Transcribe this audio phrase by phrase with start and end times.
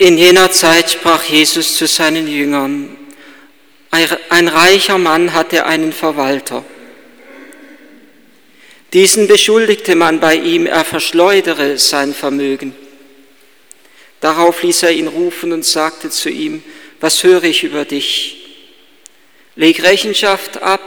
[0.00, 2.96] In jener Zeit sprach Jesus zu seinen Jüngern,
[3.90, 6.64] ein reicher Mann hatte einen Verwalter.
[8.94, 12.74] Diesen beschuldigte man bei ihm, er verschleudere sein Vermögen.
[14.20, 16.62] Darauf ließ er ihn rufen und sagte zu ihm,
[17.00, 18.56] was höre ich über dich?
[19.54, 20.80] Leg Rechenschaft ab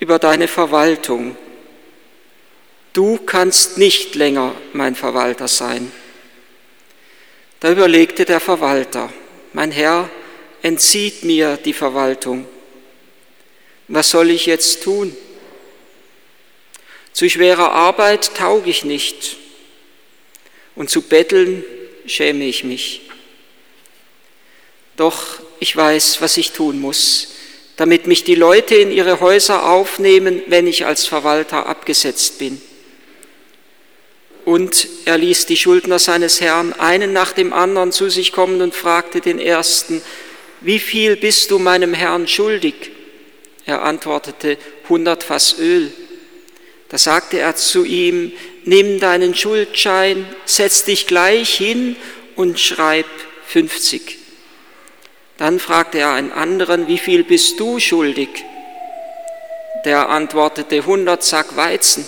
[0.00, 1.36] über deine Verwaltung.
[2.94, 5.92] Du kannst nicht länger mein Verwalter sein.
[7.64, 9.10] Da überlegte der Verwalter,
[9.54, 10.10] mein Herr
[10.60, 12.44] entzieht mir die Verwaltung.
[13.88, 15.16] Was soll ich jetzt tun?
[17.14, 19.38] Zu schwerer Arbeit tauge ich nicht
[20.74, 21.64] und zu betteln
[22.04, 23.08] schäme ich mich.
[24.96, 25.24] Doch
[25.58, 27.32] ich weiß, was ich tun muss,
[27.76, 32.60] damit mich die Leute in ihre Häuser aufnehmen, wenn ich als Verwalter abgesetzt bin.
[34.44, 38.74] Und er ließ die Schuldner seines Herrn einen nach dem anderen zu sich kommen und
[38.74, 40.02] fragte den ersten,
[40.60, 42.90] wie viel bist du meinem Herrn schuldig?
[43.66, 45.92] Er antwortete, hundert Fass Öl.
[46.88, 48.32] Da sagte er zu ihm,
[48.64, 51.96] nimm deinen Schuldschein, setz dich gleich hin
[52.36, 53.06] und schreib
[53.46, 54.18] 50.
[55.38, 58.28] Dann fragte er einen anderen, wie viel bist du schuldig?
[59.84, 62.06] Der antwortete, hundert Sack Weizen.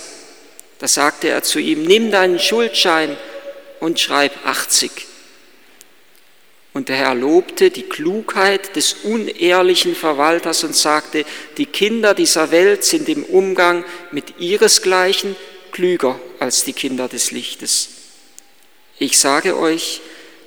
[0.79, 3.17] Da sagte er zu ihm, nimm deinen Schuldschein
[3.81, 4.91] und schreib 80.
[6.75, 11.25] Und der Herr lobte die Klugheit des unehrlichen Verwalters und sagte,
[11.57, 15.37] die Kinder dieser Welt sind im Umgang mit ihresgleichen
[15.73, 17.89] klüger als die Kinder des Lichtes.
[18.99, 20.03] Ich sage euch,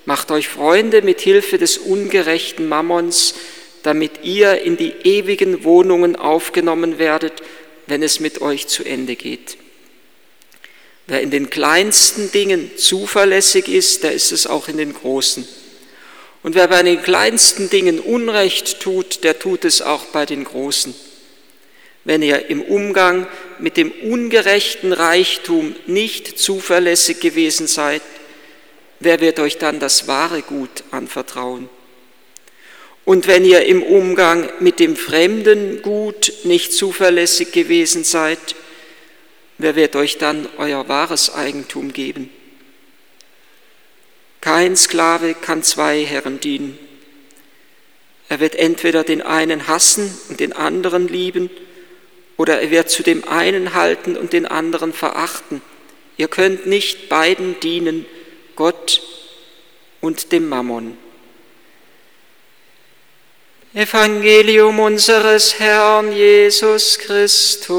[0.06, 3.34] macht euch Freunde mit Hilfe des ungerechten Mammons,
[3.82, 7.42] damit ihr in die ewigen Wohnungen aufgenommen werdet,
[7.88, 9.58] wenn es mit euch zu Ende geht.
[11.10, 15.48] Wer in den kleinsten Dingen zuverlässig ist, der ist es auch in den großen.
[16.44, 20.94] Und wer bei den kleinsten Dingen Unrecht tut, der tut es auch bei den großen.
[22.06, 23.26] Wenn ihr im Umgang
[23.58, 28.04] mit dem ungerechten Reichtum nicht zuverlässig gewesen seid,
[29.00, 31.70] wer wird euch dann das wahre Gut anvertrauen?
[33.04, 38.38] Und wenn ihr im Umgang mit dem fremden Gut nicht zuverlässig gewesen seid,
[39.60, 42.32] wer wird euch dann euer wahres Eigentum geben?
[44.42, 46.80] Kein Sklave kann zwei Herren dienen.
[48.30, 51.52] Er wird entweder den einen hassen und den anderen lieben,
[52.38, 55.62] oder er wird zu dem einen halten und den anderen verachten.
[56.16, 58.06] Ihr könnt nicht beiden dienen,
[58.56, 59.02] Gott
[60.00, 60.98] und dem Mammon.
[63.74, 67.70] Evangelium unseres Herrn Jesus Christus.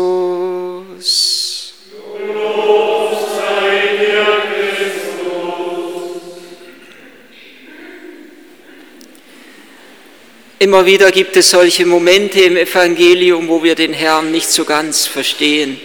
[10.62, 15.06] Immer wieder gibt es solche Momente im Evangelium, wo wir den Herrn nicht so ganz
[15.06, 15.81] verstehen.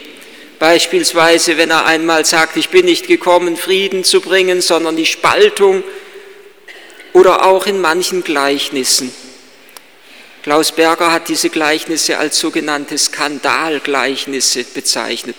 [0.59, 5.81] Beispielsweise, wenn er einmal sagt, ich bin nicht gekommen, Frieden zu bringen, sondern die Spaltung.
[7.14, 9.14] Oder auch in manchen Gleichnissen.
[10.44, 15.38] Klaus Berger hat diese Gleichnisse als sogenannte Skandalgleichnisse bezeichnet.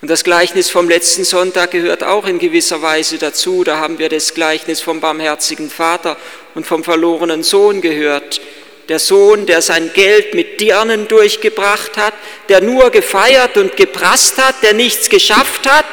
[0.00, 3.64] Und das Gleichnis vom letzten Sonntag gehört auch in gewisser Weise dazu.
[3.64, 6.16] Da haben wir das Gleichnis vom barmherzigen Vater
[6.54, 8.40] und vom verlorenen Sohn gehört.
[8.88, 12.14] Der Sohn, der sein Geld mit Dirnen durchgebracht hat,
[12.48, 15.84] der nur gefeiert und geprasst hat, der nichts geschafft hat,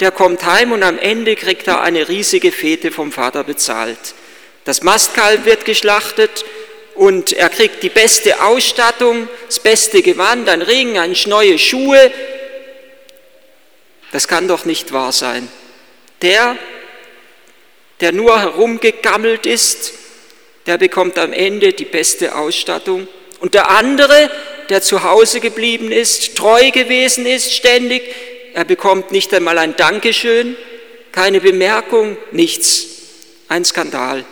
[0.00, 4.14] der kommt heim und am Ende kriegt er eine riesige Fete vom Vater bezahlt.
[4.64, 6.44] Das Mastkalb wird geschlachtet
[6.96, 12.10] und er kriegt die beste Ausstattung, das beste Gewand, ein Ring, ein neue Schuhe,
[14.14, 15.48] das kann doch nicht wahr sein.
[16.22, 16.56] Der,
[18.00, 19.92] der nur herumgegammelt ist,
[20.66, 23.08] der bekommt am Ende die beste Ausstattung.
[23.40, 24.30] Und der andere,
[24.68, 28.04] der zu Hause geblieben ist, treu gewesen ist ständig,
[28.54, 30.56] er bekommt nicht einmal ein Dankeschön,
[31.10, 32.86] keine Bemerkung, nichts.
[33.48, 34.24] Ein Skandal.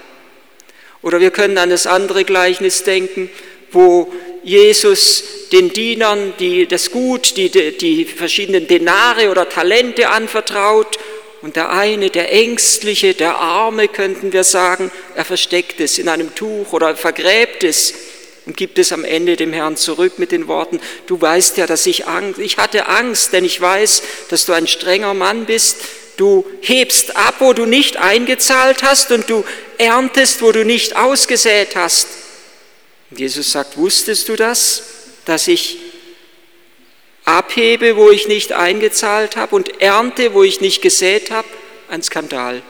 [1.03, 3.31] Oder wir können an das andere Gleichnis denken,
[3.73, 4.13] wo
[4.45, 10.99] Jesus den Dienern die, das Gut, die, die verschiedenen Denare oder Talente anvertraut.
[11.43, 16.35] Und der eine, der Ängstliche, der Arme, könnten wir sagen, er versteckt es in einem
[16.35, 17.95] Tuch oder vergräbt es
[18.47, 21.87] und gibt es am Ende dem Herrn zurück mit den Worten, du weißt ja, dass
[21.87, 25.79] ich Angst, ich hatte Angst, denn ich weiß, dass du ein strenger Mann bist.
[26.17, 29.45] Du hebst ab, wo du nicht eingezahlt hast und du
[29.79, 32.09] erntest, wo du nicht ausgesät hast.
[33.11, 34.83] Jesus sagt, wusstest du das?
[35.25, 35.79] Dass ich
[37.25, 41.49] abhebe, wo ich nicht eingezahlt habe und ernte, wo ich nicht gesät habe,
[41.89, 42.63] ein Skandal.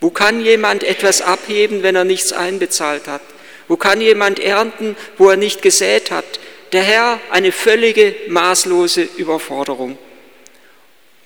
[0.00, 3.20] Wo kann jemand etwas abheben, wenn er nichts einbezahlt hat?
[3.68, 6.40] Wo kann jemand ernten, wo er nicht gesät hat?
[6.72, 9.98] Der Herr eine völlige, maßlose Überforderung.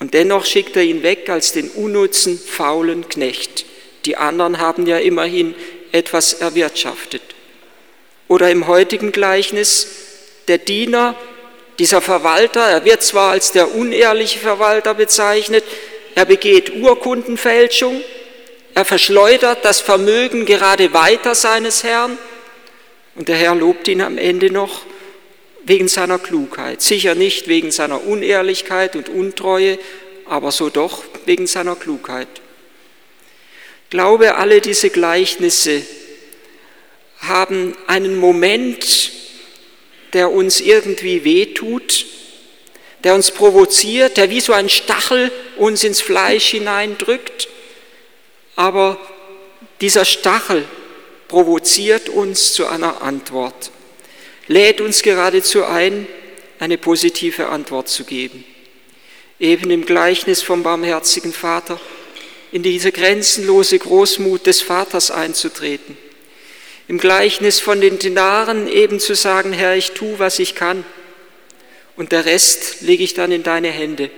[0.01, 3.65] Und dennoch schickt er ihn weg als den unnutzen, faulen Knecht.
[4.05, 5.55] Die anderen haben ja immerhin
[5.93, 7.23] etwas erwirtschaftet.
[8.29, 9.87] Oder im heutigen Gleichnis,
[10.49, 11.15] der Diener,
[11.79, 15.65] dieser Verwalter, er wird zwar als der unehrliche Verwalter bezeichnet,
[16.15, 18.01] er begeht Urkundenfälschung,
[18.75, 22.19] er verschleudert das Vermögen gerade weiter seines Herrn
[23.15, 24.83] und der Herr lobt ihn am Ende noch
[25.65, 29.79] wegen seiner Klugheit, sicher nicht wegen seiner Unehrlichkeit und Untreue,
[30.27, 32.29] aber so doch wegen seiner Klugheit.
[33.91, 35.83] Glaube, alle diese Gleichnisse
[37.29, 39.13] haben einen Moment,
[40.13, 42.07] der uns irgendwie wehtut,
[43.03, 47.49] der uns provoziert, der wie so ein Stachel uns ins Fleisch hineindrückt.
[48.57, 48.99] Aber
[49.81, 50.65] dieser Stachel
[51.29, 53.71] provoziert uns zu einer Antwort,
[54.47, 56.07] lädt uns geradezu ein,
[56.61, 58.45] eine positive Antwort zu geben.
[59.41, 61.81] Eben im Gleichnis vom barmherzigen Vater,
[62.53, 65.99] in diese grenzenlose Großmut des Vaters einzutreten
[66.89, 70.85] im Gleichnis von den Denaren eben zu sagen, Herr, ich tue, was ich kann
[71.97, 74.11] und der Rest lege ich dann in deine Hände.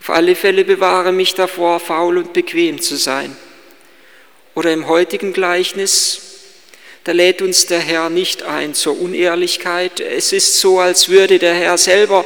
[0.00, 3.36] Auf alle Fälle bewahre mich davor, faul und bequem zu sein.
[4.54, 6.22] Oder im heutigen Gleichnis,
[7.04, 10.00] da lädt uns der Herr nicht ein zur Unehrlichkeit.
[10.00, 12.24] Es ist so, als würde der Herr selber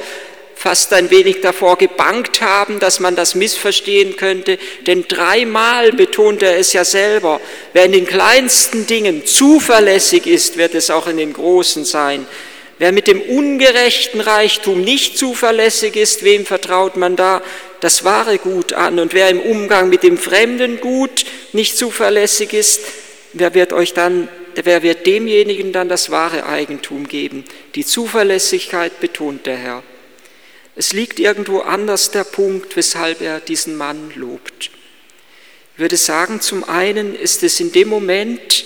[0.65, 4.57] fast ein wenig davor gebankt haben, dass man das missverstehen könnte,
[4.87, 7.39] denn dreimal betont er es ja selber,
[7.75, 12.27] wer in den kleinsten Dingen zuverlässig ist, wird es auch in den großen sein.
[12.79, 17.43] Wer mit dem ungerechten Reichtum nicht zuverlässig ist, wem vertraut man da
[17.81, 18.99] das wahre Gut an?
[18.99, 22.81] Und wer im Umgang mit dem fremden Gut nicht zuverlässig ist,
[23.35, 27.45] wer wird euch dann, wer wird demjenigen dann das wahre Eigentum geben?
[27.75, 29.83] Die Zuverlässigkeit betont der Herr.
[30.77, 34.71] Es liegt irgendwo anders der Punkt, weshalb er diesen Mann lobt.
[35.75, 38.65] Ich würde sagen, zum einen ist es in dem Moment,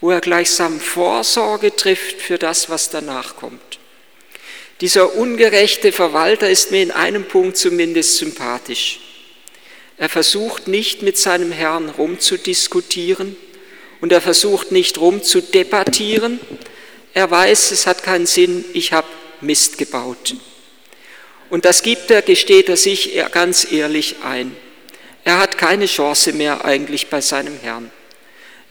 [0.00, 3.78] wo er gleichsam Vorsorge trifft für das, was danach kommt.
[4.80, 9.00] Dieser ungerechte Verwalter ist mir in einem Punkt zumindest sympathisch.
[9.98, 13.36] Er versucht nicht mit seinem Herrn rumzudiskutieren
[14.00, 16.40] und er versucht nicht rumzudebattieren.
[17.12, 19.08] Er weiß, es hat keinen Sinn, ich habe
[19.42, 20.34] Mist gebaut.
[21.50, 24.56] Und das gibt er, gesteht er sich ganz ehrlich ein.
[25.24, 27.90] Er hat keine Chance mehr eigentlich bei seinem Herrn.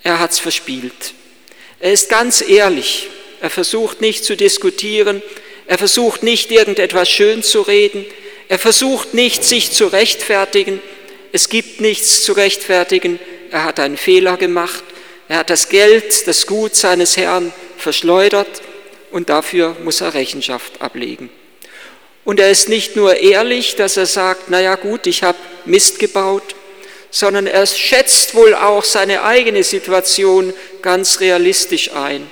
[0.01, 1.13] Er hat es verspielt.
[1.79, 3.07] Er ist ganz ehrlich.
[3.41, 5.21] Er versucht nicht zu diskutieren.
[5.67, 8.05] Er versucht nicht irgendetwas schön zu reden.
[8.47, 10.81] Er versucht nicht sich zu rechtfertigen.
[11.31, 13.19] Es gibt nichts zu rechtfertigen.
[13.51, 14.83] Er hat einen Fehler gemacht.
[15.27, 18.61] Er hat das Geld, das Gut seines Herrn verschleudert
[19.11, 21.29] und dafür muss er Rechenschaft ablegen.
[22.29, 26.53] Und er ist nicht nur ehrlich, dass er sagt, naja gut, ich habe Mist gebaut,
[27.09, 30.53] sondern er schätzt wohl auch seine eigene Situation
[30.83, 32.29] ganz realistisch ein.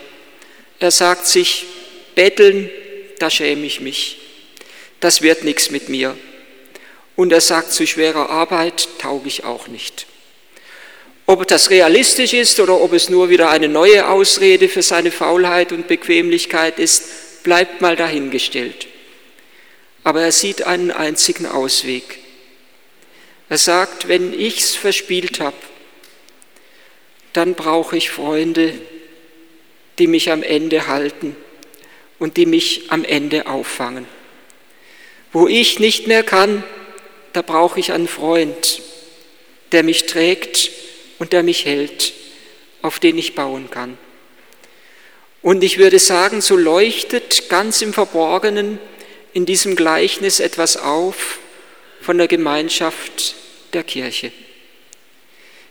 [0.79, 1.65] Er sagt sich,
[2.13, 2.69] betteln,
[3.17, 4.19] da schäme ich mich.
[4.99, 6.15] Das wird nichts mit mir.
[7.15, 10.05] Und er sagt, zu schwerer Arbeit tauge ich auch nicht.
[11.25, 15.71] Ob das realistisch ist oder ob es nur wieder eine neue Ausrede für seine Faulheit
[15.71, 18.89] und Bequemlichkeit ist, bleibt mal dahingestellt
[20.07, 22.19] aber er sieht einen einzigen Ausweg.
[23.49, 25.57] Er sagt, wenn ich es verspielt habe,
[27.33, 28.73] dann brauche ich Freunde,
[29.99, 31.35] die mich am Ende halten
[32.19, 34.07] und die mich am Ende auffangen.
[35.33, 36.64] Wo ich nicht mehr kann,
[37.33, 38.81] da brauche ich einen Freund,
[39.73, 40.71] der mich trägt
[41.19, 42.14] und der mich hält,
[42.81, 43.97] auf den ich bauen kann.
[45.42, 48.80] Und ich würde sagen, so leuchtet ganz im Verborgenen
[49.33, 51.39] in diesem Gleichnis etwas auf
[52.01, 53.35] von der Gemeinschaft
[53.73, 54.31] der Kirche.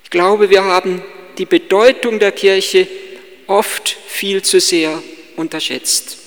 [0.04, 1.02] Ich glaube, wir haben
[1.38, 2.86] die Bedeutung der Kirche
[3.46, 5.02] oft viel zu sehr
[5.36, 6.18] unterschätzt,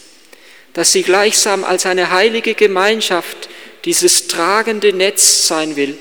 [0.73, 3.49] dass sie gleichsam als eine heilige Gemeinschaft
[3.85, 5.97] dieses tragende Netz sein will,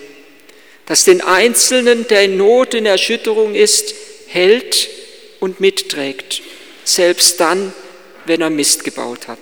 [0.86, 3.94] das den Einzelnen, der in Not, in Erschütterung ist,
[4.26, 4.88] hält
[5.40, 6.42] und mitträgt,
[6.84, 7.72] selbst dann,
[8.26, 9.38] wenn er Mist gebaut hat.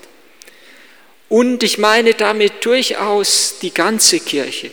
[1.29, 4.71] Und ich meine damit durchaus die ganze Kirche.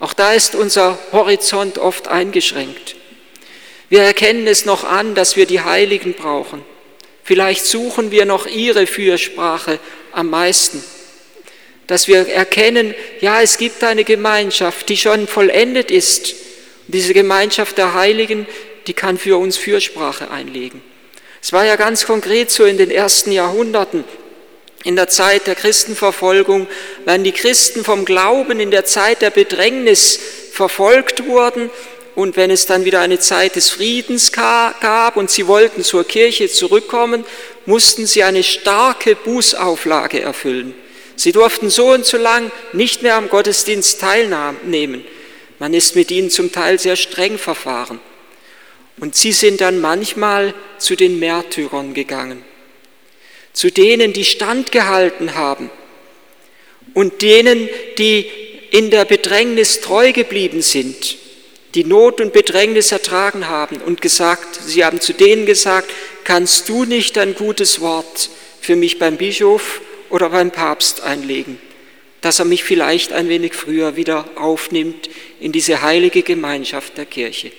[0.00, 2.96] Auch da ist unser Horizont oft eingeschränkt.
[3.88, 6.64] Wir erkennen es noch an, dass wir die Heiligen brauchen.
[7.22, 9.78] Vielleicht suchen wir noch ihre Fürsprache
[10.12, 10.82] am meisten.
[11.86, 16.34] Dass wir erkennen, ja, es gibt eine Gemeinschaft, die schon vollendet ist
[16.86, 18.46] Und diese Gemeinschaft der Heiligen,
[18.86, 20.82] die kann für uns Fürsprache einlegen.
[21.40, 24.04] Es war ja ganz konkret so in den ersten Jahrhunderten,
[24.84, 26.66] in der Zeit der Christenverfolgung,
[27.04, 30.20] wenn die Christen vom Glauben in der Zeit der Bedrängnis
[30.52, 31.70] verfolgt wurden
[32.14, 36.48] und wenn es dann wieder eine Zeit des Friedens gab und sie wollten zur Kirche
[36.48, 37.24] zurückkommen,
[37.66, 40.74] mussten sie eine starke Bußauflage erfüllen.
[41.16, 45.04] Sie durften so und so lang nicht mehr am Gottesdienst teilnehmen.
[45.58, 48.00] Man ist mit ihnen zum Teil sehr streng verfahren.
[49.00, 52.44] Und sie sind dann manchmal zu den Märtyrern gegangen,
[53.54, 55.70] zu denen, die standgehalten haben
[56.92, 58.26] und denen, die
[58.70, 61.16] in der Bedrängnis treu geblieben sind,
[61.74, 65.90] die Not und Bedrängnis ertragen haben und gesagt, sie haben zu denen gesagt,
[66.24, 68.28] kannst du nicht ein gutes Wort
[68.60, 69.80] für mich beim Bischof
[70.10, 71.58] oder beim Papst einlegen,
[72.20, 75.08] dass er mich vielleicht ein wenig früher wieder aufnimmt
[75.38, 77.52] in diese heilige Gemeinschaft der Kirche.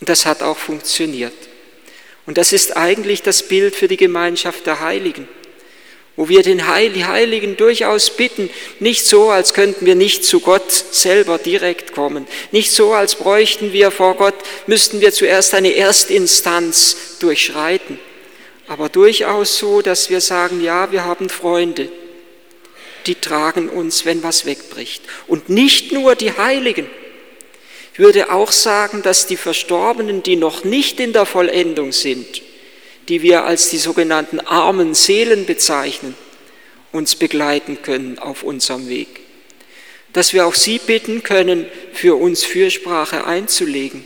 [0.00, 1.34] Und das hat auch funktioniert.
[2.26, 5.28] Und das ist eigentlich das Bild für die Gemeinschaft der Heiligen,
[6.16, 8.48] wo wir den Heiligen durchaus bitten,
[8.80, 13.72] nicht so, als könnten wir nicht zu Gott selber direkt kommen, nicht so, als bräuchten
[13.72, 14.34] wir vor Gott,
[14.66, 17.98] müssten wir zuerst eine Erstinstanz durchschreiten,
[18.68, 21.90] aber durchaus so, dass wir sagen, ja, wir haben Freunde,
[23.06, 25.02] die tragen uns, wenn was wegbricht.
[25.26, 26.88] Und nicht nur die Heiligen,
[27.94, 32.42] ich würde auch sagen, dass die Verstorbenen, die noch nicht in der Vollendung sind,
[33.08, 36.16] die wir als die sogenannten armen Seelen bezeichnen,
[36.90, 39.20] uns begleiten können auf unserem Weg.
[40.12, 44.04] Dass wir auch sie bitten können, für uns Fürsprache einzulegen.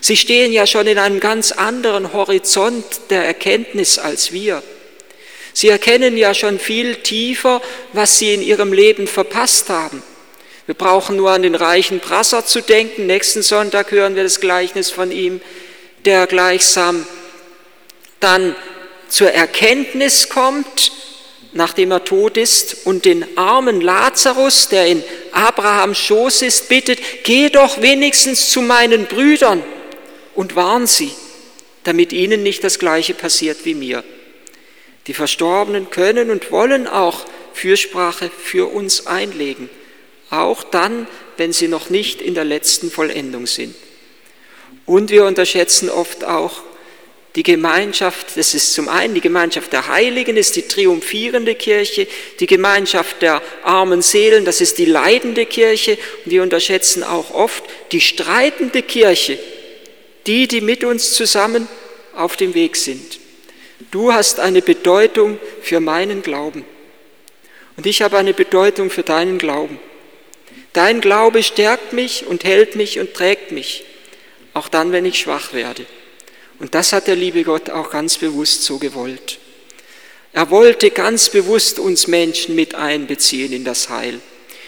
[0.00, 4.62] Sie stehen ja schon in einem ganz anderen Horizont der Erkenntnis als wir.
[5.52, 7.60] Sie erkennen ja schon viel tiefer,
[7.92, 10.04] was sie in ihrem Leben verpasst haben.
[10.66, 13.06] Wir brauchen nur an den reichen Brasser zu denken.
[13.06, 15.42] Nächsten Sonntag hören wir das Gleichnis von ihm,
[16.06, 17.06] der gleichsam
[18.20, 18.56] dann
[19.08, 20.90] zur Erkenntnis kommt,
[21.52, 27.50] nachdem er tot ist, und den armen Lazarus, der in Abrahams Schoß ist, bittet, geh
[27.50, 29.62] doch wenigstens zu meinen Brüdern
[30.34, 31.12] und warn sie,
[31.84, 34.02] damit ihnen nicht das Gleiche passiert wie mir.
[35.06, 39.68] Die Verstorbenen können und wollen auch Fürsprache für uns einlegen
[40.40, 43.74] auch dann, wenn sie noch nicht in der letzten Vollendung sind.
[44.86, 46.62] Und wir unterschätzen oft auch
[47.36, 52.06] die Gemeinschaft, das ist zum einen die Gemeinschaft der Heiligen, ist die triumphierende Kirche,
[52.38, 55.98] die Gemeinschaft der armen Seelen, das ist die leidende Kirche.
[56.24, 59.38] Und wir unterschätzen auch oft die streitende Kirche,
[60.26, 61.66] die, die mit uns zusammen
[62.14, 63.18] auf dem Weg sind.
[63.90, 66.64] Du hast eine Bedeutung für meinen Glauben
[67.76, 69.80] und ich habe eine Bedeutung für deinen Glauben.
[70.74, 73.84] Dein Glaube stärkt mich und hält mich und trägt mich,
[74.54, 75.86] auch dann, wenn ich schwach werde.
[76.58, 79.38] Und das hat der liebe Gott auch ganz bewusst so gewollt.
[80.32, 84.18] Er wollte ganz bewusst uns Menschen mit einbeziehen in das Heil.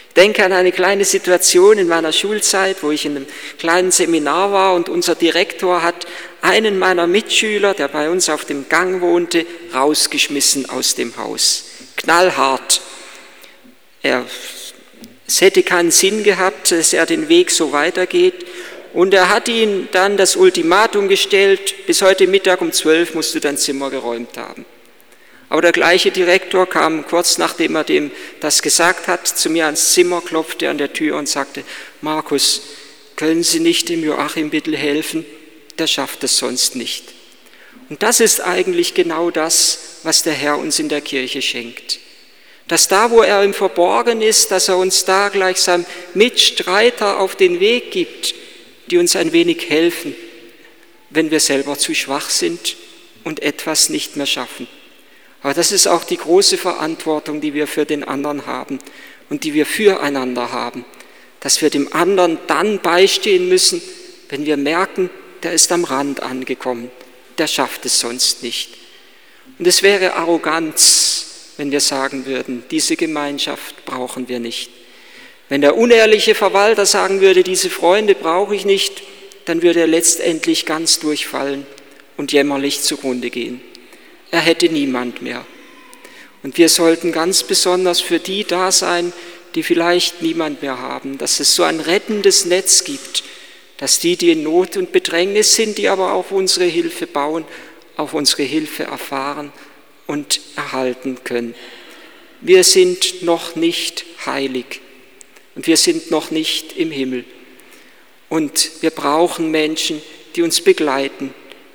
[0.09, 3.27] Ich denke an eine kleine Situation in meiner Schulzeit, wo ich in einem
[3.59, 6.07] kleinen Seminar war und unser Direktor hat
[6.41, 9.45] einen meiner Mitschüler, der bei uns auf dem Gang wohnte,
[9.75, 11.65] rausgeschmissen aus dem Haus.
[11.97, 12.81] Knallhart.
[14.03, 14.25] Er
[15.27, 18.47] es hätte keinen Sinn gehabt, dass er den Weg so weitergeht.
[18.93, 23.41] Und er hat ihm dann das Ultimatum gestellt, bis heute Mittag um zwölf musst du
[23.41, 24.65] dein Zimmer geräumt haben.
[25.49, 29.93] Aber der gleiche Direktor kam kurz nachdem er dem das gesagt hat, zu mir ans
[29.93, 31.63] Zimmer, klopfte an der Tür und sagte,
[32.01, 32.63] Markus,
[33.17, 35.25] können Sie nicht dem Joachim bitte helfen?
[35.79, 37.05] Der schafft es sonst nicht.
[37.89, 42.01] Und das ist eigentlich genau das, was der Herr uns in der Kirche schenkt
[42.69, 47.61] dass da, wo er im Verborgen ist, dass er uns da gleichsam Mitstreiter auf den
[47.61, 48.35] Weg gibt,
[48.89, 50.15] die uns ein wenig helfen,
[51.11, 52.77] wenn wir selber zu schwach sind
[53.25, 54.67] und etwas nicht mehr schaffen.
[55.43, 58.79] Aber das ist auch die große Verantwortung, die wir für den anderen haben
[59.31, 60.85] und die wir füreinander haben,
[61.41, 63.81] dass wir dem anderen dann beistehen müssen,
[64.29, 65.09] wenn wir merken,
[65.43, 66.91] der ist am Rand angekommen,
[67.39, 68.71] der schafft es sonst nicht.
[69.59, 71.26] Und es wäre Arroganz,
[71.57, 74.71] wenn wir sagen würden, diese Gemeinschaft brauchen wir nicht.
[75.49, 79.03] Wenn der unehrliche Verwalter sagen würde, diese Freunde brauche ich nicht,
[79.45, 81.67] dann würde er letztendlich ganz durchfallen
[82.17, 83.61] und jämmerlich zugrunde gehen.
[84.31, 85.47] Er hätte niemand mehr.
[86.43, 89.13] Und wir sollten ganz besonders für die da sein,
[89.55, 93.23] die vielleicht niemand mehr haben, dass es so ein rettendes Netz gibt,
[93.79, 97.45] dass die, die in Not und Bedrängnis sind, die aber auf unsere Hilfe bauen,
[97.97, 99.53] auf unsere Hilfe erfahren
[100.07, 101.55] und erhalten können.
[102.41, 104.81] Wir sind noch nicht heilig
[105.55, 107.25] und wir sind noch nicht im Himmel.
[108.29, 110.03] Und wir brauchen Menschen,
[110.35, 111.33] die uns begleiten,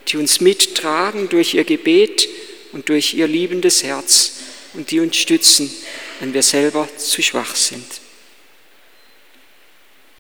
[0.07, 2.27] die uns mittragen durch ihr Gebet
[2.73, 4.33] und durch ihr liebendes Herz
[4.73, 5.71] und die uns stützen,
[6.19, 8.00] wenn wir selber zu schwach sind.